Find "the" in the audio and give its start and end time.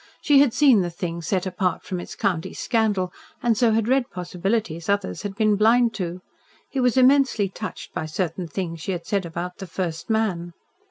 0.81-0.89, 9.59-9.67